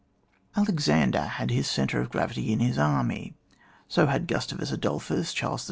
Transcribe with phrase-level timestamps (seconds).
[0.57, 3.35] Alexander had his centre of gravity in his army,
[3.87, 5.59] so had Gustavus Adolphus, Charles XII.